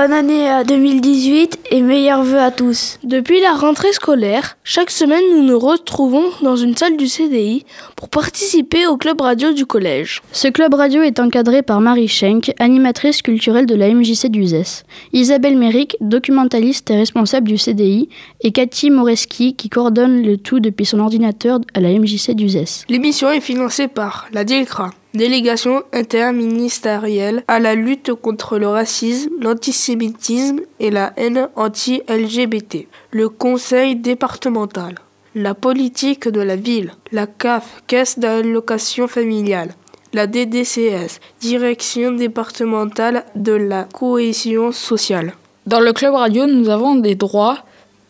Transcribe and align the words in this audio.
Bonne 0.00 0.14
année 0.14 0.48
à 0.48 0.64
2018 0.64 1.58
et 1.72 1.82
meilleurs 1.82 2.22
vœux 2.22 2.40
à 2.40 2.50
tous. 2.50 2.98
Depuis 3.04 3.38
la 3.42 3.52
rentrée 3.52 3.92
scolaire, 3.92 4.56
chaque 4.64 4.90
semaine 4.90 5.22
nous 5.34 5.42
nous 5.42 5.58
retrouvons 5.58 6.24
dans 6.40 6.56
une 6.56 6.74
salle 6.74 6.96
du 6.96 7.06
CDI 7.06 7.66
pour 7.96 8.08
participer 8.08 8.86
au 8.86 8.96
club 8.96 9.20
radio 9.20 9.52
du 9.52 9.66
collège. 9.66 10.22
Ce 10.32 10.48
club 10.48 10.72
radio 10.72 11.02
est 11.02 11.20
encadré 11.20 11.60
par 11.60 11.82
Marie 11.82 12.08
Schenk, 12.08 12.50
animatrice 12.58 13.20
culturelle 13.20 13.66
de 13.66 13.74
la 13.74 13.92
MJC 13.92 14.28
d'Uzès, 14.28 14.84
Isabelle 15.12 15.58
Méric, 15.58 15.98
documentaliste 16.00 16.90
et 16.90 16.96
responsable 16.96 17.48
du 17.48 17.58
CDI, 17.58 18.08
et 18.40 18.52
Cathy 18.52 18.88
Moreski 18.88 19.54
qui 19.54 19.68
coordonne 19.68 20.22
le 20.22 20.38
tout 20.38 20.60
depuis 20.60 20.86
son 20.86 21.00
ordinateur 21.00 21.60
à 21.74 21.80
la 21.80 21.90
MJC 21.90 22.30
d'Uzès. 22.30 22.86
L'émission 22.88 23.30
est 23.30 23.42
financée 23.42 23.86
par 23.86 24.28
la 24.32 24.44
DILCRA, 24.44 24.92
Délégation 25.12 25.82
interministérielle 25.92 27.42
à 27.48 27.58
la 27.58 27.74
lutte 27.74 28.14
contre 28.14 28.58
le 28.58 28.68
racisme, 28.68 29.32
l'antisémitisme 29.40 30.60
et 30.78 30.90
la 30.92 31.12
haine 31.16 31.48
anti-LGBT, 31.56 32.86
le 33.10 33.28
Conseil 33.28 33.96
départemental, 33.96 34.94
la 35.34 35.54
politique 35.54 36.28
de 36.28 36.40
la 36.40 36.54
ville, 36.54 36.92
la 37.10 37.26
CAF, 37.26 37.82
Caisse 37.88 38.20
d'allocation 38.20 39.08
familiale, 39.08 39.74
la 40.12 40.28
DDCS, 40.28 41.18
Direction 41.40 42.12
départementale 42.12 43.24
de 43.34 43.52
la 43.52 43.88
cohésion 43.92 44.70
sociale. 44.70 45.34
Dans 45.66 45.80
le 45.80 45.92
club 45.92 46.14
radio, 46.14 46.46
nous 46.46 46.68
avons 46.68 46.94
des 46.94 47.16
droits 47.16 47.58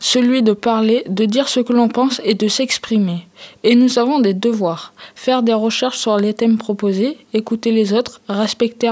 celui 0.01 0.43
de 0.43 0.53
parler, 0.53 1.05
de 1.09 1.27
dire 1.27 1.49
ce 1.49 1.61
que 1.61 1.73
l'on 1.73 1.89
pense 1.89 2.21
et 2.25 2.35
de 2.35 2.49
s'exprimer. 2.49 3.27
Et 3.63 3.77
nous 3.77 3.99
avons 3.99 4.19
des 4.19 4.35
devoirs. 4.35 4.93
Faire 5.15 5.43
des 5.45 5.53
recherches 5.53 5.99
sur 5.99 6.17
les 6.17 6.35
thèmes 6.35 6.59
proposés, 6.59 7.19
écouter 7.35 7.71
les 7.71 7.93
autres, 7.93 8.21
respecter, 8.29 8.89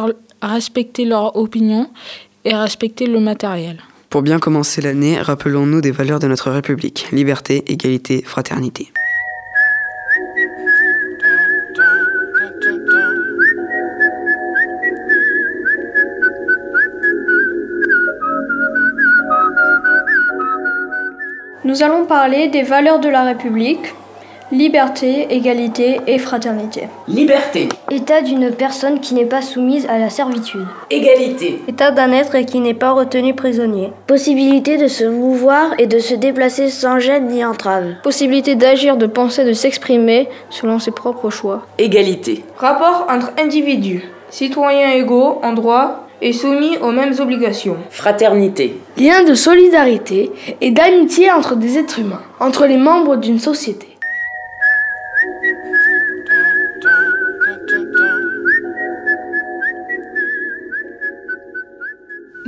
leur 1.05 1.37
opinion 1.37 1.91
et 2.45 2.55
respecter 2.55 3.07
le 3.07 3.19
matériel. 3.19 3.83
Pour 4.11 4.23
bien 4.23 4.39
commencer 4.39 4.81
l'année, 4.81 5.21
rappelons-nous 5.21 5.81
des 5.81 5.91
valeurs 5.91 6.21
de 6.21 6.29
notre 6.29 6.51
République. 6.51 7.09
Liberté, 7.11 7.65
égalité, 7.67 8.23
fraternité. 8.25 8.93
Nous 21.69 21.83
allons 21.83 22.07
parler 22.07 22.49
des 22.49 22.63
valeurs 22.63 22.99
de 22.99 23.11
la 23.11 23.25
République, 23.25 23.95
liberté, 24.51 25.27
égalité 25.29 26.01
et 26.07 26.17
fraternité. 26.17 26.89
Liberté. 27.07 27.69
État 27.91 28.23
d'une 28.23 28.53
personne 28.53 29.01
qui 29.01 29.13
n'est 29.13 29.27
pas 29.27 29.43
soumise 29.43 29.87
à 29.87 29.99
la 29.99 30.09
servitude. 30.09 30.65
Égalité. 30.89 31.61
État 31.69 31.91
d'un 31.91 32.11
être 32.13 32.39
qui 32.39 32.61
n'est 32.61 32.73
pas 32.73 32.93
retenu 32.93 33.35
prisonnier. 33.35 33.93
Possibilité 34.07 34.79
de 34.79 34.89
se 34.89 35.05
mouvoir 35.05 35.75
et 35.79 35.87
de 35.87 35.99
se 35.99 36.15
déplacer 36.15 36.71
sans 36.71 37.01
gêne 37.01 37.29
ni 37.29 37.45
entrave. 37.45 37.97
Possibilité 38.03 38.55
d'agir, 38.55 38.97
de 38.97 39.05
penser, 39.05 39.45
de 39.45 39.53
s'exprimer 39.53 40.31
selon 40.49 40.79
ses 40.79 40.93
propres 40.93 41.29
choix. 41.29 41.67
Égalité. 41.77 42.47
Rapport 42.57 43.07
entre 43.11 43.33
individus, 43.39 44.09
citoyens 44.31 44.93
égaux 44.93 45.39
en 45.43 45.53
droit 45.53 46.08
et 46.21 46.33
soumis 46.33 46.77
aux 46.79 46.93
mêmes 46.93 47.15
obligations. 47.21 47.77
Fraternité. 47.91 48.77
Lien 48.97 49.25
de 49.25 49.35
solidarité 49.35 50.31
et 50.61 50.71
d'amitié 50.71 51.31
entre 51.31 51.57
des 51.57 51.79
êtres 51.79 51.99
humains, 52.01 52.23
entre 52.41 52.67
les 52.67 52.77
membres 52.77 53.17
d'une 53.17 53.39
société. 53.39 53.87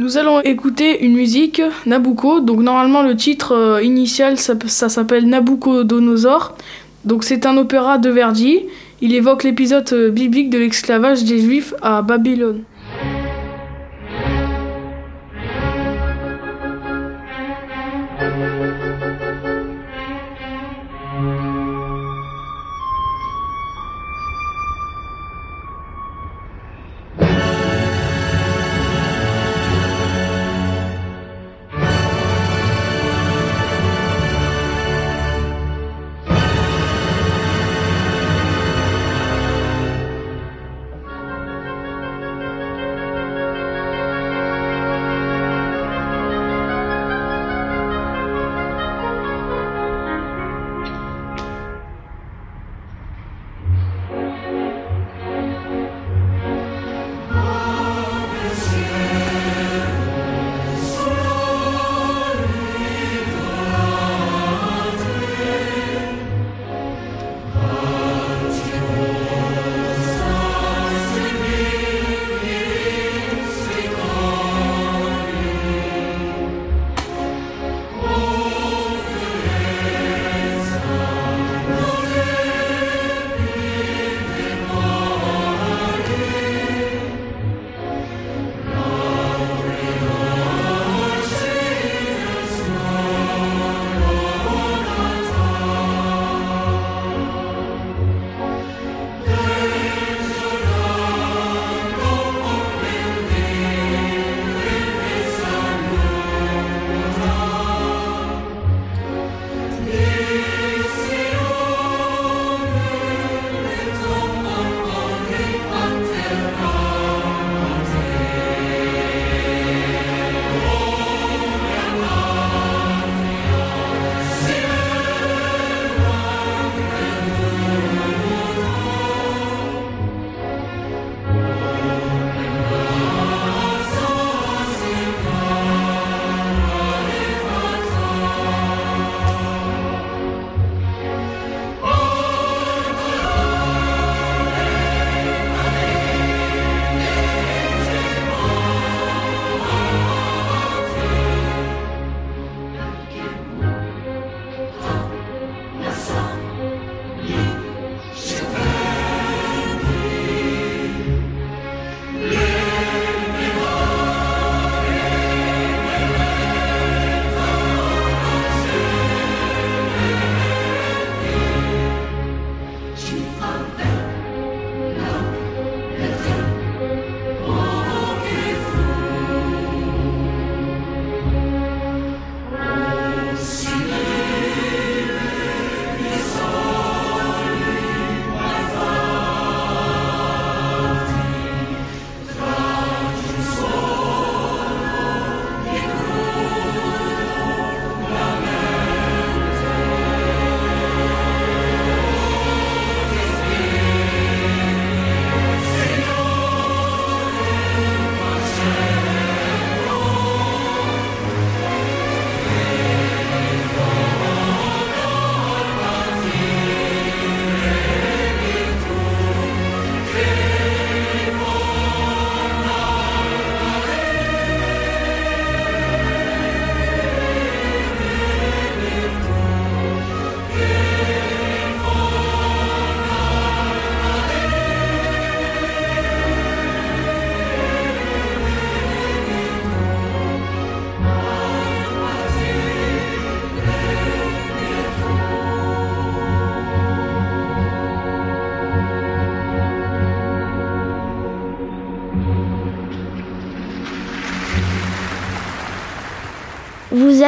Nous 0.01 0.17
allons 0.17 0.41
écouter 0.41 1.05
une 1.05 1.13
musique, 1.13 1.61
Nabucco. 1.85 2.41
Donc 2.41 2.61
normalement 2.61 3.03
le 3.03 3.15
titre 3.15 3.53
euh, 3.53 3.83
initial 3.83 4.39
ça, 4.39 4.55
ça 4.67 4.89
s'appelle 4.89 5.29
Nabucodonosor. 5.29 6.57
Donc 7.05 7.23
c'est 7.23 7.45
un 7.45 7.57
opéra 7.59 7.99
de 7.99 8.09
Verdi. 8.09 8.61
Il 9.03 9.15
évoque 9.15 9.45
l'épisode 9.45 9.93
euh, 9.93 10.11
biblique 10.11 10.49
de 10.49 10.57
l'esclavage 10.57 11.25
des 11.25 11.39
Juifs 11.39 11.75
à 11.83 12.01
Babylone. 12.01 12.63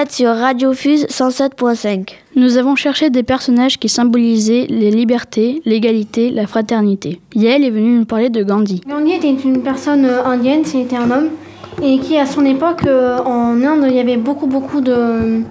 Êtes 0.02 0.10
sur 0.10 0.30
Radio 0.30 0.72
Fuse 0.72 1.06
107.5. 1.06 2.14
Nous 2.34 2.58
avons 2.58 2.74
cherché 2.74 3.08
des 3.08 3.22
personnages 3.22 3.78
qui 3.78 3.88
symbolisaient 3.88 4.66
les 4.68 4.90
libertés, 4.90 5.62
l'égalité, 5.64 6.30
la 6.30 6.48
fraternité. 6.48 7.20
Yael 7.36 7.64
est 7.64 7.70
venue 7.70 7.98
nous 7.98 8.04
parler 8.04 8.28
de 8.28 8.42
Gandhi. 8.42 8.80
Gandhi 8.88 9.12
était 9.12 9.32
une 9.32 9.62
personne 9.62 10.04
euh, 10.04 10.24
indienne, 10.24 10.64
c'était 10.64 10.96
un 10.96 11.08
homme, 11.08 11.28
et 11.80 12.00
qui 12.00 12.18
à 12.18 12.26
son 12.26 12.44
époque, 12.44 12.84
euh, 12.86 13.18
en 13.24 13.62
Inde, 13.62 13.86
il 13.88 13.94
y 13.94 14.00
avait 14.00 14.16
beaucoup, 14.16 14.48
beaucoup 14.48 14.80
de... 14.80 15.42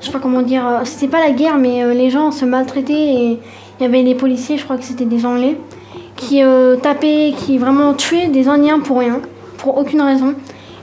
Je 0.00 0.06
sais 0.06 0.10
pas 0.10 0.18
comment 0.18 0.42
dire, 0.42 0.66
euh, 0.66 0.80
c'était 0.82 1.06
pas 1.06 1.20
la 1.20 1.30
guerre, 1.30 1.58
mais 1.58 1.94
les 1.94 2.10
gens 2.10 2.32
se 2.32 2.44
maltraitaient, 2.44 2.92
et 2.92 3.38
il 3.78 3.82
y 3.82 3.84
avait 3.84 4.02
les 4.02 4.16
policiers, 4.16 4.58
je 4.58 4.64
crois 4.64 4.78
que 4.78 4.84
c'était 4.84 5.04
des 5.04 5.24
Anglais, 5.24 5.56
qui 6.16 6.40
tapaient, 6.82 7.34
qui 7.36 7.56
vraiment 7.56 7.94
tuaient 7.94 8.28
des 8.28 8.48
Indiens 8.48 8.80
pour 8.80 8.98
rien, 8.98 9.20
pour 9.58 9.78
aucune 9.78 10.00
raison. 10.00 10.34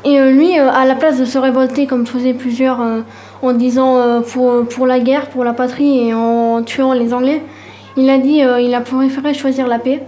Et 0.05 0.19
euh, 0.19 0.31
lui, 0.31 0.57
euh, 0.57 0.69
à 0.71 0.85
la 0.85 0.95
place 0.95 1.19
de 1.19 1.25
se 1.25 1.37
révolter 1.37 1.85
comme 1.85 2.05
faisaient 2.05 2.33
plusieurs 2.33 2.81
euh, 2.81 3.01
en 3.41 3.53
disant 3.53 4.21
pour, 4.33 4.65
pour 4.65 4.85
la 4.85 4.99
guerre, 4.99 5.27
pour 5.27 5.43
la 5.43 5.53
patrie 5.53 6.07
et 6.07 6.13
en 6.13 6.61
tuant 6.63 6.93
les 6.93 7.13
Anglais, 7.13 7.41
il 7.95 8.09
a 8.09 8.17
dit 8.17 8.41
il 8.61 8.75
a 8.75 8.81
préféré 8.81 9.33
choisir 9.33 9.65
la 9.67 9.79
paix. 9.79 10.03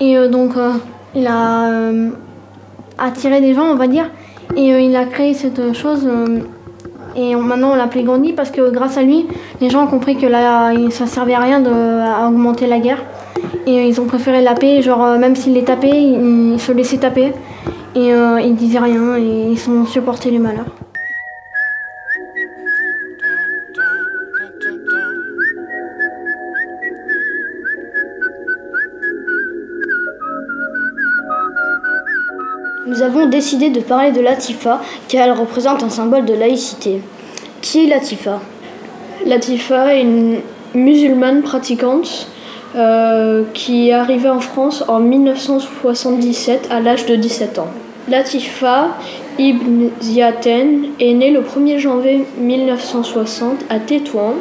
Et 0.00 0.16
donc 0.28 0.54
il 1.14 1.28
a 1.28 1.70
attiré 2.98 3.40
des 3.40 3.54
gens, 3.54 3.66
on 3.66 3.76
va 3.76 3.86
dire, 3.86 4.10
et 4.56 4.66
il 4.66 4.96
a 4.96 5.04
créé 5.04 5.32
cette 5.32 5.74
chose. 5.74 6.08
et 7.14 7.36
maintenant 7.36 7.70
on 7.70 7.76
l'appelait 7.76 8.02
Gandhi 8.02 8.32
parce 8.32 8.50
que 8.50 8.68
grâce 8.70 8.98
à 8.98 9.02
lui, 9.02 9.28
les 9.60 9.70
gens 9.70 9.84
ont 9.84 9.86
compris 9.86 10.16
que 10.16 10.26
là, 10.26 10.72
ça 10.90 11.06
servait 11.06 11.34
à 11.34 11.40
rien 11.40 11.60
d'augmenter 11.60 12.66
la 12.66 12.80
guerre. 12.80 13.04
Et 13.68 13.86
ils 13.86 14.00
ont 14.00 14.06
préféré 14.06 14.42
la 14.42 14.54
paix, 14.54 14.82
genre 14.82 15.18
même 15.18 15.36
s'ils 15.36 15.52
les 15.52 15.62
tapaient, 15.62 16.02
ils 16.02 16.58
se 16.58 16.72
laissaient 16.72 16.98
taper. 16.98 17.32
Et 17.96 18.12
euh, 18.12 18.38
ils 18.42 18.54
disaient 18.54 18.78
rien 18.78 19.16
et 19.16 19.48
ils 19.52 19.58
sont 19.58 19.86
supportés 19.86 20.30
les 20.30 20.38
malheurs. 20.38 20.66
Nous 32.86 33.02
avons 33.02 33.30
décidé 33.30 33.70
de 33.70 33.80
parler 33.80 34.12
de 34.12 34.20
Latifa 34.20 34.82
car 35.08 35.24
elle 35.24 35.32
représente 35.32 35.82
un 35.82 35.88
symbole 35.88 36.26
de 36.26 36.34
laïcité. 36.34 37.00
Qui 37.62 37.84
est 37.84 37.88
Latifa? 37.88 38.42
Latifa 39.24 39.94
est 39.94 40.02
une 40.02 40.40
musulmane 40.74 41.40
pratiquante 41.40 42.28
euh, 42.74 43.44
qui 43.54 43.88
est 43.88 43.94
arrivée 43.94 44.28
en 44.28 44.40
France 44.40 44.84
en 44.86 45.00
1977 45.00 46.68
à 46.70 46.80
l'âge 46.80 47.06
de 47.06 47.16
17 47.16 47.58
ans. 47.58 47.68
Latifa 48.08 48.96
ibn 49.36 49.88
Ziyaten 50.00 50.90
est 51.00 51.12
née 51.12 51.32
le 51.32 51.40
1er 51.40 51.78
janvier 51.78 52.24
1960 52.38 53.64
à 53.68 53.80
Tétouan 53.80 54.34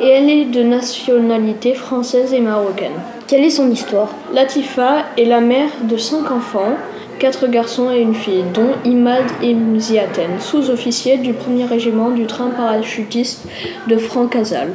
et 0.00 0.06
elle 0.06 0.30
est 0.30 0.44
de 0.44 0.62
nationalité 0.62 1.74
française 1.74 2.32
et 2.32 2.40
marocaine. 2.40 2.92
Quelle 3.26 3.42
est 3.42 3.50
son 3.50 3.68
histoire? 3.72 4.10
Latifa 4.32 5.06
est 5.18 5.24
la 5.24 5.40
mère 5.40 5.70
de 5.82 5.96
cinq 5.96 6.30
enfants, 6.30 6.76
quatre 7.18 7.48
garçons 7.48 7.90
et 7.90 8.00
une 8.00 8.14
fille, 8.14 8.44
dont 8.54 8.70
Imad 8.84 9.24
ibn 9.42 9.80
Ziyaten, 9.80 10.38
sous-officier 10.38 11.18
du 11.18 11.32
1er 11.32 11.66
régiment 11.66 12.10
du 12.10 12.26
train 12.26 12.50
parachutiste 12.50 13.46
de 13.88 13.96
Francazal, 13.96 14.74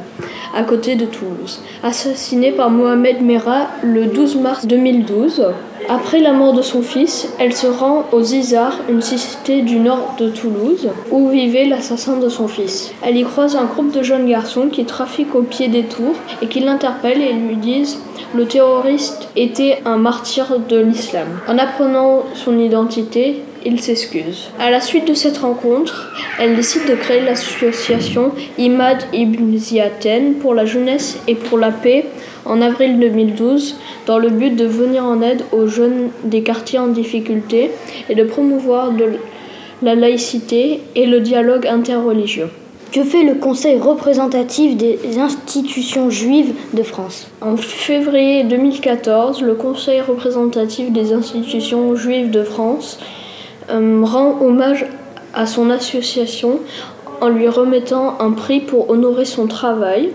à 0.54 0.64
côté 0.64 0.96
de 0.96 1.06
Toulouse, 1.06 1.62
assassiné 1.82 2.52
par 2.52 2.68
Mohamed 2.68 3.22
Merah 3.22 3.68
le 3.82 4.04
12 4.04 4.36
mars 4.36 4.66
2012. 4.66 5.46
Après 5.90 6.20
la 6.20 6.34
mort 6.34 6.52
de 6.52 6.60
son 6.60 6.82
fils, 6.82 7.28
elle 7.38 7.54
se 7.54 7.66
rend 7.66 8.04
aux 8.12 8.22
Isards, 8.22 8.78
une 8.90 9.00
cité 9.00 9.62
du 9.62 9.78
nord 9.78 10.16
de 10.18 10.28
Toulouse, 10.28 10.90
où 11.10 11.30
vivait 11.30 11.64
l'assassin 11.64 12.18
de 12.18 12.28
son 12.28 12.46
fils. 12.46 12.92
Elle 13.02 13.16
y 13.16 13.24
croise 13.24 13.56
un 13.56 13.64
groupe 13.64 13.90
de 13.92 14.02
jeunes 14.02 14.28
garçons 14.28 14.68
qui 14.68 14.84
trafiquent 14.84 15.34
au 15.34 15.42
pied 15.42 15.68
des 15.68 15.84
tours 15.84 16.16
et 16.42 16.46
qui 16.46 16.60
l'interpellent 16.60 17.22
et 17.22 17.32
lui 17.32 17.56
disent 17.56 18.00
le 18.34 18.46
terroriste 18.46 19.28
était 19.36 19.78
un 19.86 19.96
martyr 19.96 20.58
de 20.68 20.78
l'islam. 20.78 21.28
En 21.48 21.56
apprenant 21.56 22.24
son 22.34 22.58
identité, 22.58 23.42
il 23.64 23.80
s'excuse. 23.80 24.50
À 24.58 24.70
la 24.70 24.80
suite 24.80 25.08
de 25.08 25.14
cette 25.14 25.38
rencontre, 25.38 26.12
elle 26.38 26.54
décide 26.54 26.86
de 26.86 26.94
créer 26.94 27.22
l'association 27.22 28.32
Imad 28.58 28.98
ibn 29.14 29.56
Ziyaten 29.56 30.34
pour 30.34 30.54
la 30.54 30.66
jeunesse 30.66 31.18
et 31.26 31.34
pour 31.34 31.58
la 31.58 31.70
paix 31.70 32.04
en 32.48 32.60
avril 32.60 32.98
2012 32.98 33.76
dans 34.06 34.18
le 34.18 34.30
but 34.30 34.56
de 34.56 34.64
venir 34.64 35.04
en 35.04 35.22
aide 35.22 35.42
aux 35.52 35.66
jeunes 35.66 36.10
des 36.24 36.42
quartiers 36.42 36.78
en 36.78 36.88
difficulté 36.88 37.70
et 38.08 38.14
de 38.14 38.24
promouvoir 38.24 38.92
de 38.92 39.04
la 39.82 39.94
laïcité 39.94 40.80
et 40.96 41.06
le 41.06 41.20
dialogue 41.20 41.66
interreligieux. 41.66 42.48
Que 42.90 43.04
fait 43.04 43.22
le 43.22 43.34
Conseil 43.34 43.78
représentatif 43.78 44.76
des 44.76 45.18
institutions 45.18 46.08
juives 46.08 46.54
de 46.72 46.82
France? 46.82 47.28
En 47.42 47.58
février 47.58 48.44
2014, 48.44 49.42
le 49.42 49.54
Conseil 49.54 50.00
représentatif 50.00 50.90
des 50.90 51.12
institutions 51.12 51.94
juives 51.96 52.30
de 52.30 52.42
France 52.42 52.98
euh, 53.68 54.00
rend 54.02 54.38
hommage 54.40 54.86
à 55.34 55.44
son 55.46 55.68
association 55.68 56.60
en 57.20 57.28
lui 57.28 57.46
remettant 57.46 58.16
un 58.20 58.30
prix 58.30 58.60
pour 58.60 58.88
honorer 58.88 59.26
son 59.26 59.46
travail. 59.46 60.10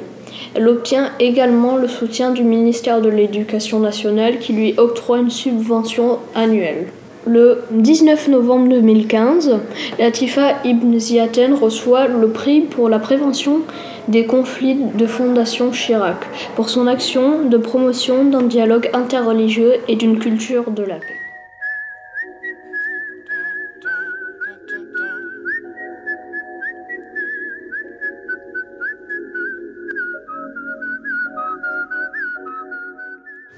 Elle 0.55 0.67
obtient 0.67 1.11
également 1.19 1.77
le 1.77 1.87
soutien 1.87 2.31
du 2.31 2.43
ministère 2.43 3.01
de 3.01 3.09
l'Éducation 3.09 3.79
nationale 3.79 4.37
qui 4.37 4.53
lui 4.53 4.75
octroie 4.77 5.19
une 5.19 5.31
subvention 5.31 6.19
annuelle. 6.35 6.87
Le 7.25 7.63
19 7.71 8.27
novembre 8.27 8.67
2015, 8.67 9.57
Latifa 9.97 10.57
Ibn 10.65 10.99
Ziyaten 10.99 11.53
reçoit 11.53 12.07
le 12.07 12.29
prix 12.29 12.61
pour 12.61 12.89
la 12.89 12.99
prévention 12.99 13.61
des 14.09 14.25
conflits 14.25 14.77
de 14.93 15.05
Fondation 15.05 15.71
Chirac 15.71 16.17
pour 16.55 16.69
son 16.69 16.85
action 16.85 17.45
de 17.45 17.57
promotion 17.57 18.25
d'un 18.25 18.43
dialogue 18.43 18.89
interreligieux 18.93 19.75
et 19.87 19.95
d'une 19.95 20.19
culture 20.19 20.69
de 20.69 20.83
la 20.83 20.95
paix. 20.95 21.22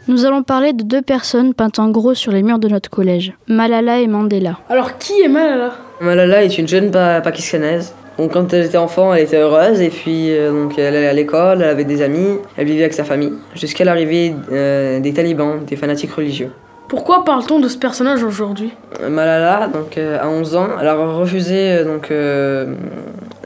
Nous 0.08 0.24
allons 0.24 0.44
parler 0.44 0.72
de 0.72 0.84
deux 0.84 1.02
personnes 1.02 1.56
peintes 1.56 1.80
en 1.80 1.90
gros 1.90 2.14
sur 2.14 2.32
les 2.32 2.44
murs 2.44 2.60
de 2.60 2.68
notre 2.68 2.92
collège, 2.92 3.34
Malala 3.48 4.02
et 4.02 4.08
Mandela. 4.08 4.60
Alors 4.70 5.00
qui 5.00 5.14
est 5.24 5.28
Malala? 5.28 5.72
Malala 6.00 6.44
est 6.44 6.60
une 6.60 6.68
jeune 6.68 6.92
pakistanaise. 6.92 7.96
Donc 8.20 8.34
quand 8.34 8.54
elle 8.54 8.66
était 8.66 8.78
enfant, 8.78 9.16
elle 9.16 9.24
était 9.24 9.40
heureuse 9.40 9.82
et 9.82 9.90
puis 9.90 10.32
euh, 10.32 10.52
donc 10.52 10.78
elle 10.78 10.96
allait 10.96 11.08
à 11.08 11.14
l'école, 11.14 11.64
elle 11.64 11.70
avait 11.70 11.86
des 11.86 12.04
amis, 12.04 12.38
elle 12.56 12.68
vivait 12.68 12.84
avec 12.84 12.94
sa 12.94 13.04
famille 13.04 13.34
jusqu'à 13.56 13.84
l'arrivée 13.84 14.36
euh, 14.52 15.00
des 15.00 15.12
talibans, 15.12 15.66
des 15.66 15.76
fanatiques 15.76 16.12
religieux. 16.12 16.52
Pourquoi 16.88 17.26
parle-t-on 17.26 17.60
de 17.60 17.68
ce 17.68 17.80
personnage 17.80 18.24
aujourd'hui? 18.24 18.72
Malala, 19.10 19.68
donc 19.68 19.98
euh, 19.98 20.20
à 20.22 20.30
11 20.30 20.56
ans, 20.56 20.68
elle 20.80 20.88
a 20.88 20.94
refusé 20.94 21.84
donc 21.84 22.12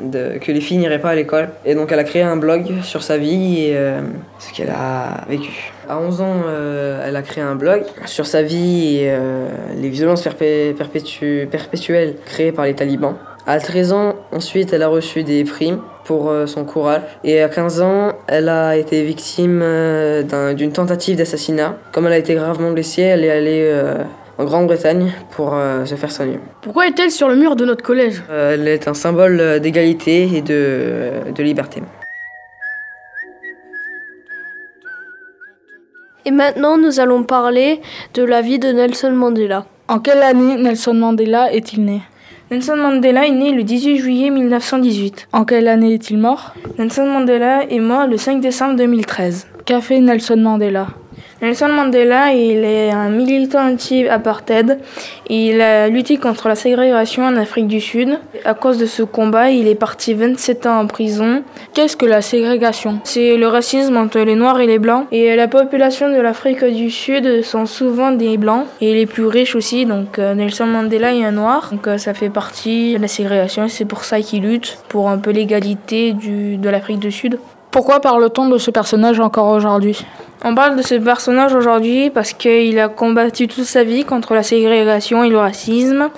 que 0.02 0.52
les 0.52 0.62
filles 0.62 0.78
n'iraient 0.78 1.00
pas 1.00 1.12
à 1.12 1.16
l'école. 1.16 1.50
Et 1.66 1.76
donc 1.76 1.92
elle 1.92 2.00
a 2.00 2.04
créé 2.04 2.22
un 2.22 2.38
blog 2.38 2.82
sur 2.84 3.04
sa 3.04 3.18
vie 3.18 3.66
et 3.68 3.78
euh, 3.78 4.02
ce 4.40 4.54
qu'elle 4.54 4.70
a 4.70 5.26
vécu. 5.30 5.72
À 5.90 6.00
11 6.00 6.22
ans, 6.22 6.42
euh, 6.46 7.04
elle 7.06 7.16
a 7.16 7.22
créé 7.22 7.44
un 7.44 7.56
blog 7.56 7.84
sur 8.06 8.26
sa 8.26 8.42
vie 8.42 8.98
et 8.98 9.10
euh, 9.12 9.50
les 9.76 9.90
violences 9.90 10.22
perpétuelles 10.24 12.16
créées 12.26 12.52
par 12.52 12.66
les 12.66 12.76
talibans. 12.76 13.16
À 13.48 13.60
13 13.60 13.92
ans, 13.94 14.16
ensuite, 14.32 14.72
elle 14.72 14.84
a 14.84 14.88
reçu 14.88 15.24
des 15.24 15.44
primes 15.44 15.80
pour 16.06 16.32
son 16.46 16.66
courage. 16.66 17.02
Et 17.24 17.42
à 17.42 17.50
15 17.50 17.82
ans, 17.82 18.14
elle 18.28 18.50
a 18.50 18.78
été 18.78 19.04
victime 19.04 19.64
d'une 20.56 20.72
tentative 20.72 21.18
d'assassinat. 21.18 21.78
Comme 21.92 22.06
elle 22.06 22.14
a 22.14 22.18
été 22.18 22.36
gravement 22.36 22.72
blessée, 22.72 23.02
elle 23.02 23.24
est 23.26 23.32
allée 23.32 23.96
en 24.40 24.46
Grande-Bretagne 24.46 25.12
pour 25.32 25.54
euh, 25.54 25.86
se 25.86 25.96
faire 25.96 26.12
soigner. 26.12 26.40
Pourquoi 26.62 26.88
est-elle 26.88 27.12
sur 27.12 27.28
le 27.28 27.36
mur 27.36 27.58
de 27.58 27.66
notre 27.66 27.84
collège? 27.84 28.24
Euh, 28.32 28.54
Elle 28.54 28.68
est 28.70 28.88
un 28.88 28.94
symbole 28.94 29.60
d'égalité 29.60 30.30
et 30.34 30.42
de, 30.42 31.32
de 31.36 31.44
liberté. 31.44 31.84
Et 36.30 36.32
maintenant, 36.32 36.78
nous 36.78 37.00
allons 37.00 37.24
parler 37.24 37.82
de 38.14 38.22
la 38.22 38.44
vie 38.44 38.60
de 38.60 38.68
Nelson 38.68 39.10
Mandela. 39.14 39.66
En 39.88 39.98
quelle 39.98 40.22
année 40.22 40.58
Nelson 40.58 40.94
Mandela 40.94 41.52
est-il 41.52 41.84
né? 41.84 42.04
Nelson 42.52 42.76
Mandela 42.76 43.26
est 43.26 43.32
né 43.32 43.52
le 43.52 43.64
18 43.64 43.98
juillet 43.98 44.30
1918. 44.30 45.30
En 45.34 45.44
quelle 45.44 45.68
année 45.68 45.96
est-il 45.96 46.20
mort? 46.20 46.54
Nelson 46.78 47.08
Mandela 47.08 47.64
est 47.64 47.80
mort 47.80 48.06
le 48.06 48.18
5 48.18 48.42
décembre 48.42 48.76
2013. 48.76 49.48
Qu'a 49.66 49.82
fait 49.82 50.00
Nelson 50.02 50.38
Mandela? 50.38 50.90
Nelson 51.42 51.70
Mandela, 51.70 52.34
il 52.34 52.66
est 52.66 52.92
un 52.92 53.10
militant 53.10 53.66
anti-apartheid. 53.72 54.78
Il 55.30 55.62
a 55.62 55.88
lutté 55.88 56.18
contre 56.18 56.50
la 56.50 56.56
ségrégation 56.56 57.24
en 57.24 57.38
Afrique 57.38 57.68
du 57.68 57.80
Sud. 57.80 58.20
À 58.44 58.54
cause 58.54 58.78
de 58.78 58.86
ce 58.86 59.04
combat, 59.04 59.50
il 59.50 59.70
est 59.70 59.76
parti 59.76 60.14
27 60.14 60.66
ans 60.66 60.80
en 60.82 60.88
prison. 60.88 61.44
Qu'est-ce 61.74 61.96
que 61.96 62.06
la 62.06 62.22
ségrégation? 62.22 63.00
C'est 63.06 63.38
le 63.38 63.48
racisme 63.48 63.96
entre 63.96 64.20
les 64.20 64.36
Noirs 64.36 64.60
et 64.60 64.68
les 64.68 64.80
Blancs. 64.80 65.08
Et 65.14 65.34
la 65.38 65.48
population 65.48 66.10
de 66.10 66.20
l'Afrique 66.20 66.66
du 66.66 66.92
Sud 66.92 67.42
sont 67.42 67.66
souvent 67.66 68.12
des 68.12 68.38
Blancs 68.38 68.66
et 68.82 68.94
les 68.94 69.06
plus 69.06 69.26
riches 69.26 69.56
aussi. 69.56 69.86
Donc 69.86 70.20
euh, 70.20 70.34
Nelson 70.34 70.66
Mandela 70.66 71.14
est 71.14 71.24
un 71.24 71.32
Noir. 71.32 71.70
Donc 71.72 71.88
euh, 71.88 71.98
ça 71.98 72.14
fait 72.14 72.30
partie 72.30 72.96
de 72.96 73.02
la 73.02 73.08
ségrégation. 73.08 73.70
C'est 73.70 73.86
pour 73.86 74.04
ça 74.04 74.20
qu'il 74.20 74.44
lutte 74.44 74.78
pour 74.90 75.10
un 75.10 75.18
peu 75.18 75.32
l'égalité 75.32 76.12
de 76.14 76.70
l'Afrique 76.70 77.00
du 77.00 77.14
Sud. 77.14 77.40
Pourquoi 77.72 78.00
parle-t-on 78.00 78.50
de 78.50 78.58
ce 78.58 78.72
personnage 78.72 79.20
encore 79.20 79.50
aujourd'hui? 79.50 80.04
On 80.44 80.56
parle 80.56 80.76
de 80.76 80.82
ce 80.82 80.96
personnage 80.96 81.54
aujourd'hui 81.54 82.10
parce 82.10 82.34
qu'il 82.34 82.80
a 82.80 82.90
combattu 82.90 83.48
toute 83.48 83.66
sa 83.66 83.84
vie 83.84 84.06
contre 84.06 84.34
la 84.34 84.42
ségrégation 84.42 85.24
et 85.24 85.30
le 85.30 85.38
racisme, 85.38 86.10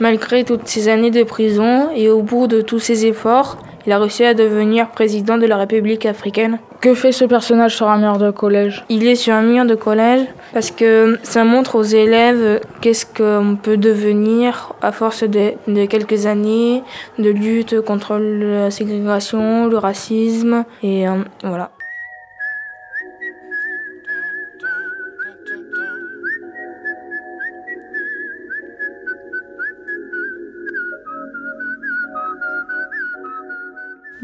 malgré 0.00 0.42
toutes 0.42 0.66
ces 0.66 0.88
années 0.88 1.12
de 1.12 1.22
prison, 1.22 1.90
et 1.94 2.08
au 2.08 2.22
bout 2.22 2.48
de 2.48 2.60
tous 2.60 2.80
ses 2.80 3.06
efforts, 3.06 3.56
il 3.86 3.92
a 3.92 3.98
réussi 3.98 4.24
à 4.24 4.34
devenir 4.34 4.88
président 4.88 5.38
de 5.38 5.46
la 5.46 5.56
République 5.56 6.06
africaine. 6.06 6.58
Que 6.80 6.94
fait 6.94 7.12
ce 7.12 7.24
personnage 7.24 7.76
sur 7.76 7.88
un 7.88 7.98
mur 7.98 8.18
de 8.18 8.30
collège? 8.30 8.84
Il 8.88 9.06
est 9.06 9.14
sur 9.14 9.34
un 9.34 9.42
mur 9.42 9.64
de 9.64 9.74
collège 9.74 10.26
parce 10.52 10.70
que 10.70 11.18
ça 11.22 11.44
montre 11.44 11.76
aux 11.76 11.82
élèves 11.82 12.60
qu'est-ce 12.80 13.06
qu'on 13.06 13.56
peut 13.56 13.76
devenir 13.76 14.72
à 14.82 14.92
force 14.92 15.22
de, 15.22 15.52
de, 15.68 15.86
quelques 15.86 16.26
années 16.26 16.82
de 17.18 17.30
lutte 17.30 17.80
contre 17.80 18.16
la 18.18 18.70
ségrégation, 18.70 19.66
le 19.68 19.78
racisme 19.78 20.64
et 20.82 21.08
euh, 21.08 21.12
voilà. 21.42 21.70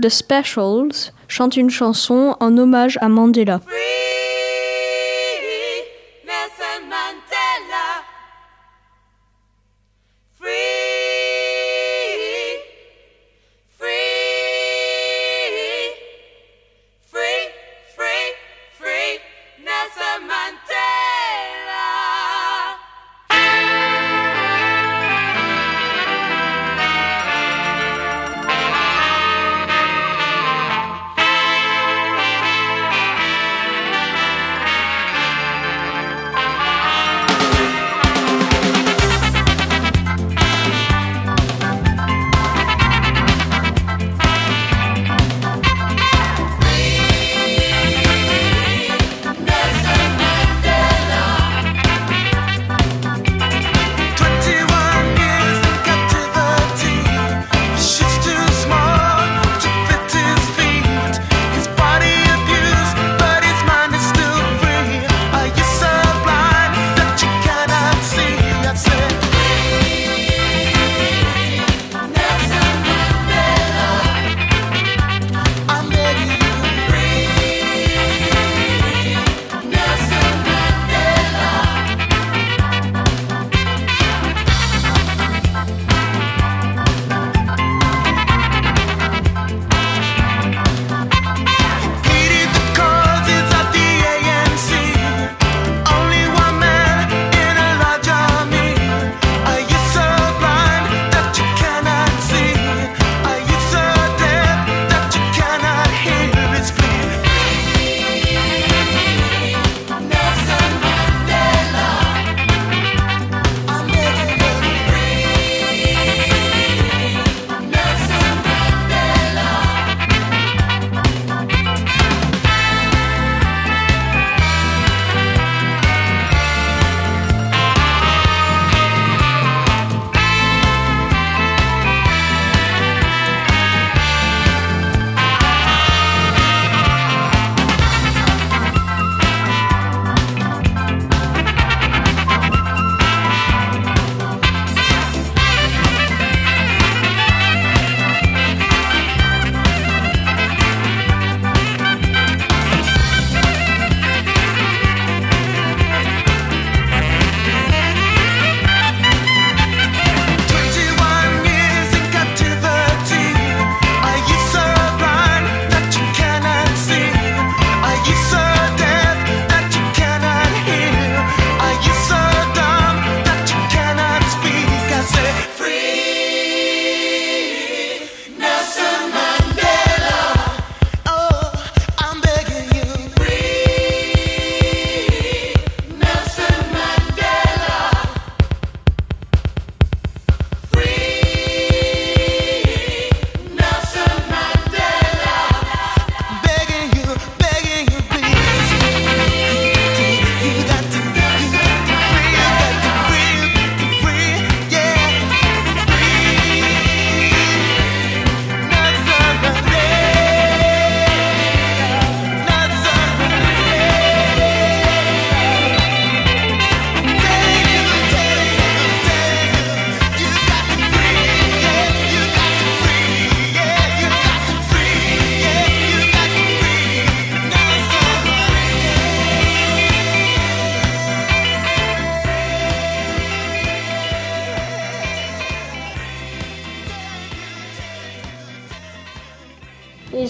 The 0.02 0.08
Specials 0.08 1.12
chante 1.28 1.56
une 1.56 1.70
chanson 1.70 2.34
en 2.40 2.58
hommage 2.58 2.98
à 3.00 3.08
Mandela. 3.08 3.60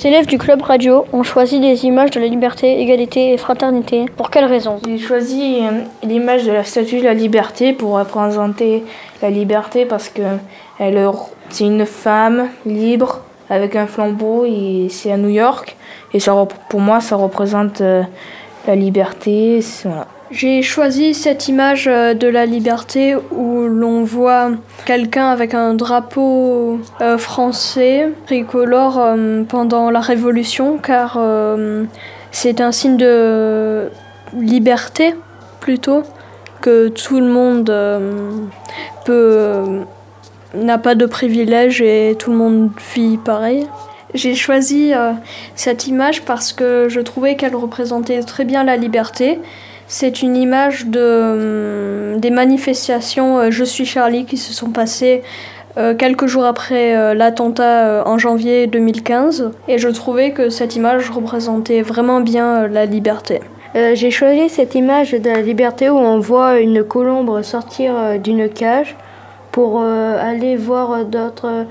Les 0.03 0.09
élèves 0.09 0.27
du 0.27 0.37
club 0.37 0.63
radio 0.63 1.05
ont 1.13 1.23
choisi 1.23 1.61
des 1.61 1.85
images 1.85 2.11
de 2.11 2.19
la 2.19 2.27
liberté, 2.27 2.81
égalité 2.81 3.33
et 3.33 3.37
fraternité. 3.37 4.07
Pour 4.17 4.31
quelle 4.31 4.47
raison? 4.47 4.81
J'ai 4.85 4.99
choisi 4.99 5.61
euh, 5.61 5.83
l'image 6.03 6.45
de 6.45 6.51
la 6.51 6.65
statue 6.65 6.99
de 6.99 7.05
la 7.05 7.15
liberté 7.15 7.73
pour 7.73 7.97
représenter 7.97 8.83
la 9.23 9.31
liberté 9.31 9.87
parce 9.87 10.09
que 10.09 10.23
c'est 11.51 11.65
une 11.65 11.87
femme 11.87 12.49
libre 12.67 13.21
avec 13.49 13.77
un 13.77 13.87
flambeau 13.87 14.45
et 14.45 14.89
c'est 14.91 15.13
à 15.13 15.17
New 15.17 15.29
York. 15.29 15.77
Et 16.13 16.19
ça, 16.19 16.35
pour 16.69 16.81
moi, 16.81 17.01
ça 17.01 17.15
représente 17.15 17.81
euh, 17.81 18.03
la 18.67 18.75
liberté. 18.75 19.61
J'ai 20.33 20.63
choisi 20.63 21.13
cette 21.13 21.49
image 21.49 21.87
euh, 21.87 22.15
de 22.15 22.27
la 22.27 22.47
liberté 22.47 23.15
où 23.33 23.67
l'on 23.67 24.03
voit 24.03 24.53
quelqu'un 24.87 25.27
avec 25.27 25.53
un 25.53 25.75
drapeau 25.75 26.81
euh, 27.03 27.19
français 27.19 28.09
tricolore 28.27 29.15
pendant 29.49 29.91
la 29.91 30.01
Révolution 30.01 30.79
car 30.79 31.19
c'est 32.31 32.63
un 32.63 32.73
signe 32.73 32.97
de 32.97 33.91
liberté 34.35 35.15
plutôt 35.61 36.03
que 36.63 36.89
tout 36.89 37.21
le 37.21 37.27
monde 37.27 37.71
peut 39.05 39.85
n'a 40.55 40.79
pas 40.79 40.95
de 40.95 41.07
privilèges 41.07 41.81
et 41.81 42.17
tout 42.19 42.31
le 42.31 42.37
monde 42.37 42.71
vit 42.95 43.19
pareil. 43.19 43.67
J'ai 44.15 44.35
choisi 44.35 44.93
euh, 44.93 45.13
cette 45.55 45.87
image 45.87 46.23
parce 46.23 46.53
que 46.53 46.89
je 46.89 47.01
trouvais 47.01 47.37
qu'elle 47.37 47.57
représentait 47.57 48.21
très 48.21 48.45
bien 48.45 48.63
la 48.63 48.77
liberté. 48.77 49.39
C'est 49.87 50.23
une 50.23 50.37
image 50.37 50.87
de, 50.87 52.13
hum, 52.13 52.21
des 52.21 52.31
manifestations 52.31 53.39
euh, 53.39 53.51
Je 53.51 53.65
suis 53.65 53.87
Charlie 53.87 54.27
qui 54.27 54.37
se 54.37 54.53
sont 54.53 54.71
passées 54.71 55.23
euh, 55.79 55.95
quelques 55.95 56.27
jours 56.27 56.45
après 56.45 57.15
l'attentat 57.15 58.07
en 58.07 58.19
janvier 58.19 58.67
2015. 58.67 59.51
Et 59.69 59.79
je 59.79 59.89
trouvais 59.89 60.33
que 60.33 60.51
cette 60.51 60.77
image 60.77 61.09
représentait 61.09 61.81
vraiment 61.81 62.21
bien 62.21 62.69
la 62.69 62.85
liberté. 62.85 63.41
J'ai 63.75 64.11
choisi 64.11 64.51
cette 64.51 64.75
image 64.75 65.13
de 65.13 65.31
la 65.31 65.41
liberté 65.41 65.89
où 65.89 65.97
on 65.97 66.19
voit 66.19 66.61
une 66.61 66.85
colombe 66.85 67.41
sortir 67.41 68.21
d'une 68.23 68.51
cage 68.51 68.95
pour 69.51 69.81
aller 69.81 70.57
voir 70.57 71.07
d'autres 71.07 71.65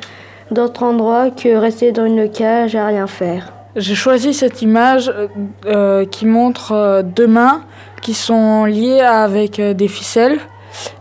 d'autres 0.51 0.83
endroits 0.83 1.29
que 1.31 1.55
rester 1.55 1.91
dans 1.91 2.05
une 2.05 2.29
cage 2.29 2.75
à 2.75 2.85
rien 2.87 3.07
faire. 3.07 3.53
J'ai 3.75 3.95
choisi 3.95 4.33
cette 4.33 4.61
image 4.61 5.09
euh, 5.09 5.27
euh, 5.65 6.05
qui 6.05 6.25
montre 6.25 7.03
deux 7.03 7.27
mains 7.27 7.61
qui 8.01 8.13
sont 8.13 8.65
liées 8.65 8.99
avec 8.99 9.61
des 9.61 9.87
ficelles 9.87 10.39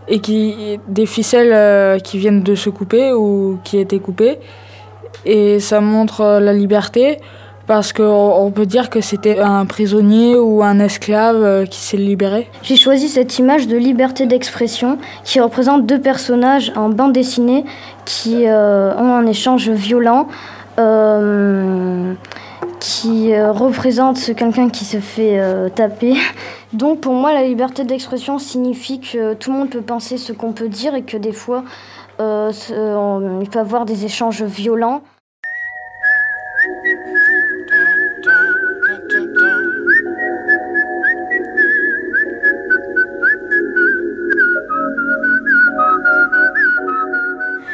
et 0.07 0.19
qui 0.19 0.79
des 0.87 1.05
ficelles 1.05 2.01
qui 2.01 2.17
viennent 2.17 2.43
de 2.43 2.55
se 2.55 2.69
couper 2.69 3.11
ou 3.13 3.57
qui 3.63 3.79
étaient 3.79 3.99
coupées 3.99 4.37
et 5.25 5.59
ça 5.59 5.81
montre 5.81 6.39
la 6.39 6.53
liberté 6.53 7.19
parce 7.71 7.93
qu'on 7.93 8.51
peut 8.53 8.65
dire 8.65 8.89
que 8.89 8.99
c'était 8.99 9.39
un 9.39 9.65
prisonnier 9.65 10.35
ou 10.35 10.61
un 10.61 10.79
esclave 10.79 11.41
euh, 11.41 11.65
qui 11.65 11.79
s'est 11.79 11.95
libéré. 11.95 12.49
J'ai 12.63 12.75
choisi 12.75 13.07
cette 13.07 13.39
image 13.39 13.65
de 13.65 13.77
liberté 13.77 14.25
d'expression 14.25 14.97
qui 15.23 15.39
représente 15.39 15.85
deux 15.85 16.01
personnages 16.01 16.73
en 16.75 16.89
bande 16.89 17.13
dessinée 17.13 17.63
qui 18.03 18.45
euh, 18.45 18.93
ont 18.97 19.13
un 19.13 19.25
échange 19.25 19.69
violent. 19.69 20.27
Euh, 20.79 22.13
qui 22.81 23.39
représente 23.39 24.33
quelqu'un 24.35 24.69
qui 24.69 24.85
se 24.85 24.97
fait 24.97 25.39
taper. 25.75 26.15
Donc 26.73 27.01
pour 27.01 27.13
moi, 27.13 27.31
la 27.31 27.43
liberté 27.43 27.83
d'expression 27.83 28.39
signifie 28.39 28.99
que 28.99 29.35
tout 29.35 29.51
le 29.51 29.57
monde 29.59 29.69
peut 29.69 29.81
penser 29.81 30.17
ce 30.17 30.33
qu'on 30.33 30.51
peut 30.51 30.67
dire 30.67 30.95
et 30.95 31.03
que 31.03 31.15
des 31.15 31.31
fois, 31.31 31.63
il 32.19 33.49
peut 33.51 33.59
y 33.59 33.61
avoir 33.61 33.85
des 33.85 34.05
échanges 34.05 34.41
violents. 34.41 35.03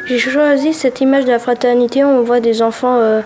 J'ai 0.07 0.19
choisi 0.19 0.73
cette 0.73 1.01
image 1.01 1.25
de 1.25 1.31
la 1.31 1.39
fraternité 1.39 2.01
où 2.05 2.07
on 2.07 2.21
voit 2.21 2.39
des 2.39 2.61
enfants 2.61 2.95
euh, 2.95 3.19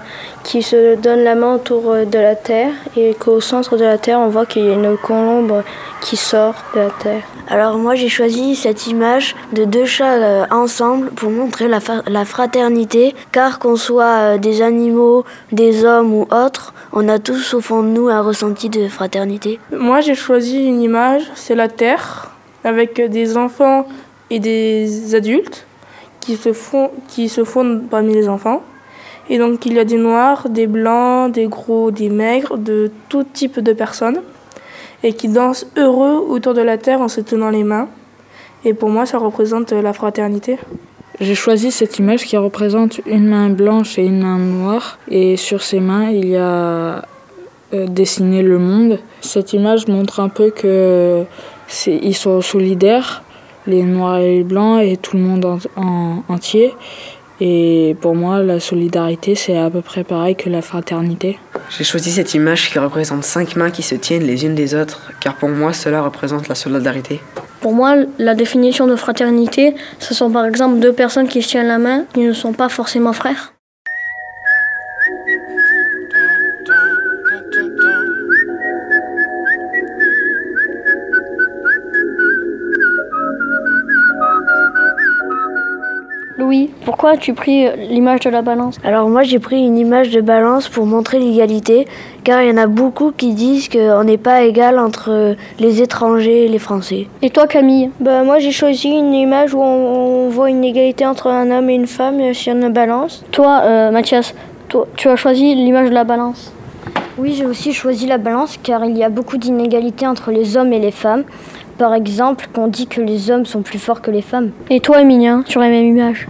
qui 0.44 0.64
se 0.64 0.96
donnent 0.96 1.24
la 1.24 1.36
main 1.36 1.54
autour 1.54 1.92
euh, 1.92 2.06
de 2.06 2.18
la 2.18 2.36
terre 2.36 2.74
et 2.98 3.14
qu'au 3.14 3.40
centre 3.40 3.78
de 3.78 3.84
la 3.84 4.00
terre 4.00 4.20
on 4.20 4.30
voit 4.30 4.48
qu'il 4.48 4.66
y 4.66 4.70
a 4.70 4.74
une 4.74 4.98
colombe 4.98 5.62
qui 6.02 6.18
sort 6.18 6.56
de 6.74 6.80
la 6.80 6.90
terre. 6.90 7.22
Alors 7.48 7.78
moi 7.78 7.94
j'ai 7.94 8.10
choisi 8.10 8.56
cette 8.56 8.88
image 8.88 9.36
de 9.54 9.64
deux 9.64 9.86
chats 9.86 10.14
euh, 10.14 10.46
ensemble 10.50 11.12
pour 11.12 11.30
montrer 11.30 11.68
la, 11.68 11.78
la 12.08 12.26
fraternité 12.26 13.14
car 13.32 13.60
qu'on 13.60 13.76
soit 13.76 14.40
des 14.40 14.64
animaux, 14.64 15.24
des 15.52 15.86
hommes 15.86 16.16
ou 16.16 16.28
autres, 16.32 16.74
on 16.94 17.08
a 17.10 17.20
tous 17.20 17.54
au 17.54 17.62
fond 17.62 17.84
de 17.84 17.90
nous 17.90 18.10
un 18.10 18.22
ressenti 18.22 18.70
de 18.70 18.88
fraternité. 18.88 19.60
Moi 19.72 20.02
j'ai 20.02 20.16
choisi 20.16 20.66
une 20.66 20.82
image, 20.82 21.22
c'est 21.36 21.54
la 21.54 21.68
terre 21.68 22.32
avec 22.64 23.00
des 23.00 23.38
enfants 23.38 23.86
et 24.32 24.40
des 24.40 25.14
adultes 25.14 25.68
qui 26.22 26.38
se 26.38 26.54
font, 26.54 26.92
qui 27.10 27.28
se 27.28 27.42
parmi 27.90 28.14
les 28.14 28.30
enfants. 28.30 28.62
Et 29.30 29.38
donc 29.38 29.66
il 29.66 29.74
y 29.74 29.80
a 29.80 29.86
des 29.86 29.98
noirs, 29.98 30.50
des 30.50 30.68
blancs, 30.68 31.32
des 31.32 31.48
gros, 31.48 31.92
des 31.92 32.10
maigres, 32.10 32.58
de 32.58 32.92
tout 33.10 33.24
type 33.24 33.60
de 33.60 33.74
personnes, 33.74 34.22
et 35.04 35.14
qui 35.14 35.28
dansent 35.28 35.68
heureux 35.78 36.26
autour 36.30 36.54
de 36.54 36.62
la 36.62 36.78
terre 36.78 37.02
en 37.02 37.08
se 37.08 37.22
tenant 37.22 37.50
les 37.50 37.64
mains. 37.64 37.88
Et 38.64 38.74
pour 38.74 38.90
moi, 38.90 39.06
ça 39.06 39.18
représente 39.18 39.72
la 39.72 39.94
fraternité. 39.94 40.58
J'ai 41.20 41.36
choisi 41.36 41.72
cette 41.72 42.00
image 42.00 42.26
qui 42.26 42.38
représente 42.38 43.02
une 43.06 43.28
main 43.28 43.50
blanche 43.50 43.98
et 43.98 44.06
une 44.06 44.22
main 44.22 44.38
noire, 44.38 44.98
et 45.10 45.38
sur 45.38 45.62
ces 45.62 45.80
mains, 45.80 46.10
il 46.10 46.30
y 46.30 46.38
a 46.38 47.06
euh, 47.74 47.88
dessiné 47.88 48.42
le 48.42 48.58
monde. 48.58 49.00
Cette 49.22 49.54
image 49.54 49.88
montre 49.88 50.20
un 50.20 50.30
peu 50.30 50.50
que 50.50 51.24
ils 51.88 52.16
sont 52.16 52.42
solidaires 52.42 53.24
les 53.68 53.84
noirs 53.84 54.18
et 54.18 54.38
les 54.38 54.44
blancs 54.44 54.82
et 54.84 54.98
tout 54.98 55.18
le 55.18 55.24
monde 55.24 55.60
en, 55.76 56.24
entier. 56.28 56.74
Et 57.44 57.96
pour 58.02 58.16
moi, 58.16 58.44
la 58.44 58.60
solidarité, 58.60 59.34
c'est 59.34 59.58
à 59.58 59.70
peu 59.70 59.82
près 59.82 60.04
pareil 60.04 60.36
que 60.36 60.48
la 60.48 60.62
fraternité. 60.62 61.40
J'ai 61.76 61.84
choisi 61.84 62.12
cette 62.12 62.36
image 62.36 62.70
qui 62.70 62.78
représente 62.78 63.24
cinq 63.24 63.56
mains 63.56 63.72
qui 63.72 63.82
se 63.82 63.96
tiennent 63.96 64.24
les 64.24 64.46
unes 64.46 64.54
des 64.54 64.76
autres, 64.76 65.12
car 65.20 65.36
pour 65.36 65.50
moi, 65.50 65.74
cela 65.74 66.04
représente 66.04 66.48
la 66.48 66.56
solidarité. 66.56 67.20
Pour 67.60 67.74
moi, 67.74 67.96
la 68.20 68.36
définition 68.36 68.86
de 68.86 68.96
fraternité, 68.96 69.74
ce 69.98 70.14
sont 70.14 70.30
par 70.30 70.46
exemple 70.46 70.80
deux 70.80 70.94
personnes 70.94 71.28
qui 71.28 71.42
se 71.42 71.50
tiennent 71.50 71.68
la 71.68 71.80
main, 71.80 72.06
qui 72.14 72.22
ne 72.22 72.34
sont 72.34 72.54
pas 72.54 72.70
forcément 72.70 73.14
frères. 73.14 73.54
Pourquoi 86.92 87.12
as-tu 87.12 87.34
pris 87.34 87.70
l'image 87.88 88.20
de 88.20 88.30
la 88.30 88.42
balance? 88.42 88.76
Alors 88.84 89.08
moi 89.08 89.24
j'ai 89.24 89.40
pris 89.40 89.66
une 89.66 89.78
image 89.78 90.10
de 90.10 90.20
balance 90.20 90.68
pour 90.68 90.86
montrer 90.86 91.20
l'égalité, 91.20 91.88
car 92.26 92.42
il 92.42 92.50
y 92.50 92.52
en 92.52 92.58
a 92.58 92.68
beaucoup 92.68 93.14
qui 93.16 93.34
disent 93.34 93.70
qu'on 93.70 94.04
n'est 94.04 94.18
pas 94.18 94.44
égal 94.44 94.78
entre 94.78 95.38
les 95.58 95.82
étrangers 95.82 96.44
et 96.44 96.48
les 96.50 96.60
Français. 96.60 97.08
Et 97.22 97.30
toi 97.30 97.48
Camille? 97.48 97.92
Bah 98.02 98.24
moi 98.24 98.40
j'ai 98.40 98.52
choisi 98.52 98.90
une 98.90 99.14
image 99.14 99.54
où 99.54 99.62
on, 99.62 100.28
voit 100.28 100.50
une 100.50 100.66
égalité 100.66 101.06
entre 101.06 101.28
un 101.28 101.50
homme 101.50 101.70
et 101.70 101.76
une 101.76 101.88
femme 101.88 102.34
sur 102.34 102.54
une 102.54 102.68
balance. 102.68 103.24
Toi 103.32 103.62
euh, 103.64 103.92
Mathias, 103.92 104.36
toi, 104.68 104.86
tu 104.98 105.08
as 105.08 105.16
choisi 105.16 105.56
l'image 105.56 105.92
de 105.92 105.96
la 105.96 106.04
balance? 106.04 106.52
Oui, 107.18 107.34
j'ai 107.38 107.46
aussi 107.46 107.72
choisi 107.72 108.06
la 108.06 108.18
balance 108.18 108.60
car 108.62 108.84
il 108.84 108.98
y 108.98 109.04
a 109.06 109.10
beaucoup 109.10 109.38
d'inégalités 109.38 110.08
entre 110.08 110.32
les 110.32 110.58
hommes 110.58 110.74
et 110.74 110.80
les 110.80 110.92
femmes. 110.92 111.24
Par 111.78 111.94
exemple, 111.94 112.48
qu'on 112.54 112.68
dit 112.68 112.86
que 112.86 113.00
les 113.00 113.32
hommes 113.32 113.46
sont 113.46 113.62
plus 113.62 113.80
forts 113.80 114.02
que 114.02 114.12
les 114.12 114.22
femmes. 114.22 114.52
Et 114.70 114.82
toi, 114.82 115.02
Emilien, 115.02 115.44
sur 115.48 115.62
la 115.62 115.70
même 115.70 115.86
image? 115.86 116.28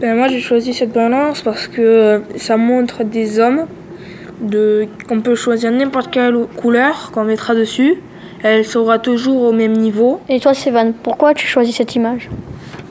Ben, 0.00 0.16
Moi, 0.16 0.28
j'ai 0.28 0.40
choisi 0.40 0.72
cette 0.74 0.92
balance 0.92 1.42
parce 1.42 1.68
que 1.68 2.22
ça 2.36 2.56
montre 2.56 3.04
des 3.04 3.38
hommes 3.38 3.66
de, 4.40 4.86
qu'on 5.08 5.20
peut 5.20 5.34
choisir 5.34 5.70
n'importe 5.70 6.10
quelle 6.10 6.46
couleur 6.56 7.10
qu'on 7.12 7.24
mettra 7.24 7.54
dessus. 7.54 7.94
Elle 8.42 8.64
sera 8.64 8.98
toujours 8.98 9.42
au 9.42 9.52
même 9.52 9.72
niveau. 9.72 10.20
Et 10.28 10.40
toi, 10.40 10.54
Sévan, 10.54 10.92
pourquoi 11.02 11.34
tu 11.34 11.46
choisis 11.46 11.76
cette 11.76 11.94
image? 11.94 12.30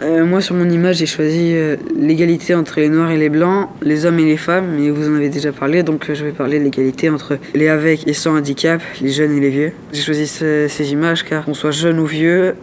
Euh, 0.02 0.26
moi, 0.26 0.39
sur 0.39 0.56
mon 0.56 0.69
image, 0.69 0.98
j'ai 0.98 1.06
choisi 1.06 1.52
euh, 1.54 1.76
l'égalité 1.98 2.56
entre 2.56 2.80
les 2.80 2.88
noirs 2.88 3.12
et 3.12 3.17
les 3.17 3.28
blancs, 3.28 3.67
les 3.82 4.06
hommes 4.06 4.19
et 4.19 4.26
les 4.26 4.38
femmes, 4.38 4.76
mais 4.78 4.89
vous 4.89 5.10
en 5.10 5.15
avez 5.15 5.28
déjà 5.28 5.52
parlé, 5.52 5.84
donc 5.84 6.10
euh, 6.10 6.15
je 6.15 6.24
vais 6.24 6.32
parler 6.32 6.58
de 6.60 6.63
l'égalité 6.63 7.10
entre 7.10 7.38
les 7.54 7.67
avec 7.67 8.08
et 8.08 8.13
sans 8.13 8.38
handicap, 8.38 8.82
les 9.02 9.10
jeunes 9.10 9.36
et 9.36 9.41
les 9.41 9.50
vieux. 9.50 9.74
J'ai 9.91 10.02
choisi 10.02 10.26
ces 10.26 10.91
images 10.93 11.24
car 11.24 11.43
qu'on 11.43 11.54
soit 11.54 11.72
jeune 11.72 12.00
ou 12.00 12.06
vieux, 12.06 12.56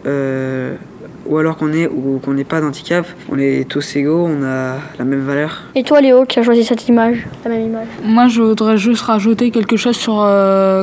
ou 1.27 1.37
alors 1.37 1.57
qu'on 1.57 1.73
ait 1.73 1.87
ou 1.87 2.19
qu'on 2.23 2.33
n'ait 2.33 2.43
pas 2.43 2.61
d'handicap, 2.61 3.05
on 3.29 3.37
est 3.37 3.67
tous 3.67 3.95
égaux, 3.95 4.25
on 4.27 4.43
a 4.43 4.75
la 4.97 5.05
même 5.05 5.21
valeur. 5.21 5.63
Et 5.75 5.83
toi, 5.83 6.01
Léo, 6.01 6.25
qui 6.25 6.39
as 6.39 6.43
choisi 6.43 6.63
cette 6.63 6.87
image, 6.87 7.25
la 7.43 7.51
même 7.51 7.65
image? 7.67 7.87
Moi, 8.03 8.27
je 8.27 8.41
voudrais 8.41 8.77
juste 8.77 9.03
rajouter 9.03 9.51
quelque 9.51 9.77
chose 9.77 9.95
sur 9.95 10.13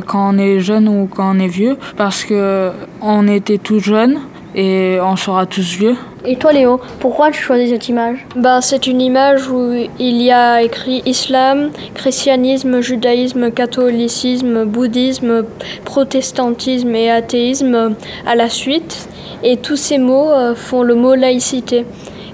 quand 0.07 0.35
on 0.35 0.39
est 0.39 0.61
jeune 0.61 0.89
ou 0.89 1.07
quand 1.07 1.35
on 1.35 1.39
est 1.39 1.49
vieux, 1.49 1.77
parce 1.97 2.25
que 2.25 2.71
on 3.01 3.27
était 3.29 3.59
tout 3.59 3.79
jeune 3.79 4.21
et 4.55 4.99
on 5.01 5.17
sera 5.17 5.47
tous 5.47 5.77
vieux. 5.77 5.97
Et 6.25 6.37
toi 6.37 6.53
Léo, 6.53 6.81
pourquoi 7.01 7.31
tu 7.31 7.43
choisis 7.43 7.71
cette 7.71 7.89
image? 7.89 8.25
Bah, 8.37 8.61
c'est 8.61 8.87
une 8.87 9.01
image 9.01 9.49
où 9.49 9.73
il 9.99 10.23
y 10.23 10.31
a 10.31 10.63
écrit 10.63 11.03
islam, 11.05 11.71
christianisme, 11.95 12.81
judaïsme, 12.81 13.51
catholicisme, 13.51 14.65
bouddhisme, 14.65 15.45
protestantisme 15.85 16.95
et 16.95 17.11
athéisme 17.11 17.95
à 18.27 18.35
la 18.35 18.49
suite. 18.49 19.09
Et 19.43 19.59
tous 19.59 19.77
ces 19.77 19.99
mots 19.99 20.31
euh, 20.31 20.55
font 20.55 20.83
le 20.83 20.95
mot 20.95 21.15
laïcité. 21.15 21.85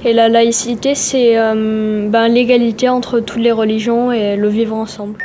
Et 0.05 0.13
la 0.13 0.29
laïcité, 0.29 0.95
c'est 0.95 1.37
euh, 1.37 2.09
ben, 2.09 2.29
l'égalité 2.29 2.89
entre 2.89 3.21
toutes 3.21 3.41
les 3.41 3.53
religions 3.53 4.13
et 4.13 4.37
le 4.37 4.49
vivre 4.49 4.77
ensemble. 4.77 5.19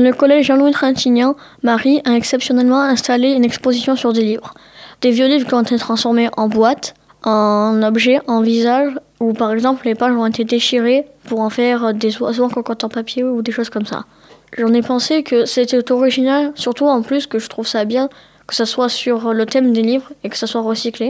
Dans 0.00 0.06
le 0.06 0.14
collège 0.14 0.46
Jean-Louis 0.46 0.70
Trintignant, 0.70 1.36
Marie 1.62 2.00
a 2.06 2.14
exceptionnellement 2.14 2.80
installé 2.80 3.32
une 3.32 3.44
exposition 3.44 3.96
sur 3.96 4.14
des 4.14 4.22
livres. 4.22 4.54
Des 5.02 5.10
vieux 5.10 5.26
livres 5.26 5.46
qui 5.46 5.52
ont 5.52 5.60
été 5.60 5.76
transformés 5.76 6.30
en 6.38 6.48
boîtes, 6.48 6.94
en 7.22 7.82
objets, 7.82 8.18
en 8.26 8.40
visages, 8.40 8.94
ou 9.20 9.34
par 9.34 9.52
exemple 9.52 9.84
les 9.84 9.94
pages 9.94 10.14
ont 10.14 10.24
été 10.24 10.44
déchirées 10.44 11.04
pour 11.24 11.40
en 11.40 11.50
faire 11.50 11.92
des 11.92 12.16
oiseaux 12.16 12.44
en 12.44 12.48
cocotte 12.48 12.82
en 12.82 12.88
papier 12.88 13.24
ou 13.24 13.42
des 13.42 13.52
choses 13.52 13.68
comme 13.68 13.84
ça. 13.84 14.06
J'en 14.56 14.72
ai 14.72 14.80
pensé 14.80 15.22
que 15.22 15.44
c'était 15.44 15.92
original, 15.92 16.52
surtout 16.54 16.86
en 16.86 17.02
plus 17.02 17.26
que 17.26 17.38
je 17.38 17.50
trouve 17.50 17.66
ça 17.66 17.84
bien 17.84 18.08
que 18.46 18.54
ça 18.54 18.64
soit 18.64 18.88
sur 18.88 19.34
le 19.34 19.44
thème 19.44 19.74
des 19.74 19.82
livres 19.82 20.12
et 20.24 20.30
que 20.30 20.38
ça 20.38 20.46
soit 20.46 20.62
recyclé. 20.62 21.08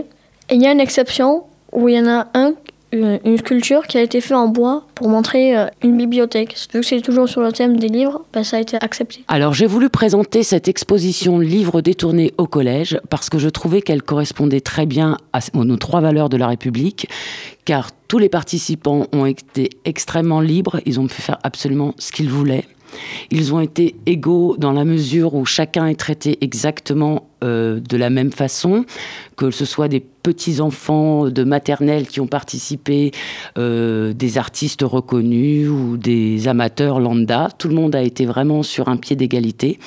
Et 0.48 0.56
il 0.56 0.62
y 0.62 0.66
a 0.66 0.72
une 0.72 0.80
exception 0.80 1.44
où 1.70 1.88
il 1.88 1.94
y 1.94 2.00
en 2.00 2.08
a 2.08 2.26
un 2.34 2.54
une, 2.92 3.38
sculpture 3.38 3.86
qui 3.86 3.98
a 3.98 4.02
été 4.02 4.20
faite 4.20 4.36
en 4.36 4.48
bois 4.48 4.84
pour 4.94 5.08
montrer 5.08 5.56
euh, 5.56 5.66
une 5.82 5.96
bibliothèque. 5.96 6.56
Vu 6.72 6.80
que 6.80 6.86
c'est 6.86 7.00
toujours 7.00 7.28
sur 7.28 7.40
le 7.40 7.52
thème 7.52 7.76
des 7.76 7.88
livres, 7.88 8.24
bah, 8.32 8.44
ça 8.44 8.56
a 8.56 8.60
été 8.60 8.76
accepté. 8.80 9.24
Alors 9.28 9.54
j'ai 9.54 9.66
voulu 9.66 9.88
présenter 9.88 10.42
cette 10.42 10.68
exposition 10.68 11.38
Livres 11.38 11.80
détournés 11.80 12.32
au 12.38 12.46
collège 12.46 12.98
parce 13.08 13.30
que 13.30 13.38
je 13.38 13.48
trouvais 13.48 13.82
qu'elle 13.82 14.02
correspondait 14.02 14.60
très 14.60 14.86
bien 14.86 15.16
à 15.32 15.40
nos 15.54 15.76
trois 15.76 16.00
valeurs 16.00 16.28
de 16.28 16.36
la 16.36 16.48
République, 16.48 17.08
car 17.64 17.90
tous 18.08 18.18
les 18.18 18.28
participants 18.28 19.06
ont 19.12 19.26
été 19.26 19.70
extrêmement 19.84 20.40
libres, 20.40 20.80
ils 20.86 20.98
ont 20.98 21.06
pu 21.06 21.22
faire 21.22 21.38
absolument 21.42 21.94
ce 21.98 22.12
qu'ils 22.12 22.30
voulaient. 22.30 22.64
Ils 23.30 23.54
ont 23.54 23.60
été 23.60 23.96
égaux 24.06 24.56
dans 24.58 24.72
la 24.72 24.84
mesure 24.84 25.34
où 25.34 25.44
chacun 25.44 25.86
est 25.86 25.94
traité 25.94 26.38
exactement 26.40 27.30
euh, 27.42 27.80
de 27.80 27.96
la 27.96 28.10
même 28.10 28.32
façon, 28.32 28.84
que 29.36 29.50
ce 29.50 29.64
soit 29.64 29.88
des 29.88 30.00
petits-enfants 30.00 31.30
de 31.30 31.42
maternelle 31.42 32.06
qui 32.06 32.20
ont 32.20 32.26
participé, 32.26 33.12
euh, 33.56 34.12
des 34.12 34.36
artistes 34.36 34.82
reconnus 34.82 35.70
ou 35.70 35.96
des 35.96 36.48
amateurs 36.48 37.00
lambda. 37.00 37.48
Tout 37.56 37.68
le 37.68 37.74
monde 37.74 37.94
a 37.94 38.02
été 38.02 38.26
vraiment 38.26 38.62
sur 38.62 38.88
un 38.88 38.98
pied 38.98 39.16
d'égalité. 39.16 39.78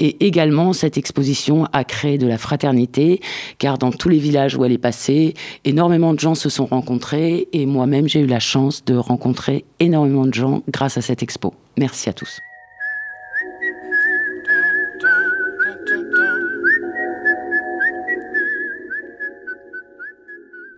Et 0.00 0.26
également, 0.26 0.72
cette 0.72 0.98
exposition 0.98 1.66
a 1.72 1.84
créé 1.84 2.18
de 2.18 2.26
la 2.26 2.38
fraternité, 2.38 3.20
car 3.58 3.78
dans 3.78 3.92
tous 3.92 4.08
les 4.08 4.18
villages 4.18 4.56
où 4.56 4.64
elle 4.64 4.72
est 4.72 4.78
passée, 4.78 5.34
énormément 5.64 6.14
de 6.14 6.18
gens 6.18 6.34
se 6.34 6.48
sont 6.48 6.66
rencontrés 6.66 7.46
et 7.52 7.66
moi-même, 7.66 8.08
j'ai 8.08 8.20
eu 8.20 8.26
la 8.26 8.40
chance 8.40 8.84
de 8.84 8.96
rencontrer 8.96 9.64
énormément 9.78 10.26
de 10.26 10.34
gens 10.34 10.62
grâce 10.68 10.98
à 10.98 11.00
cette 11.00 11.22
expo. 11.22 11.54
Merci 11.78 12.08
à 12.08 12.12
tous. 12.12 12.40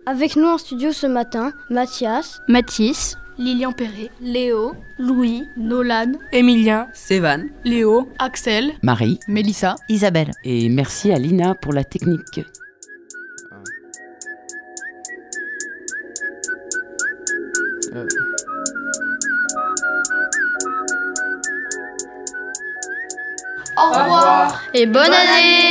Avec 0.05 0.35
nous 0.35 0.47
en 0.47 0.57
studio 0.57 0.91
ce 0.91 1.07
matin, 1.07 1.53
Mathias, 1.69 2.41
Mathis, 2.47 3.17
Lilian 3.37 3.71
Perret, 3.71 4.11
Léo, 4.21 4.73
Louis, 4.99 5.43
Nolan, 5.57 6.13
Emilien, 6.31 6.87
Sévan, 6.93 7.45
Léo, 7.63 8.09
Axel, 8.19 8.73
Marie, 8.83 9.19
Mélissa, 9.27 9.75
Isabelle. 9.89 10.31
Et 10.43 10.69
merci 10.69 11.11
à 11.11 11.17
Lina 11.17 11.55
pour 11.55 11.73
la 11.73 11.83
technique. 11.83 12.41
Et 24.81 24.87
bonne 24.87 25.03
année 25.03 25.70